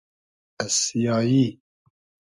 [0.59, 1.61] از سیایی